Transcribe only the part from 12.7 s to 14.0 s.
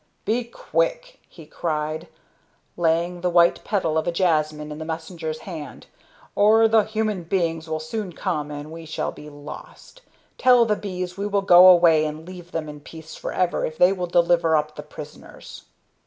peace forever if they